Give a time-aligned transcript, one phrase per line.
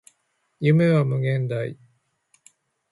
[0.59, 1.77] 夢は無限大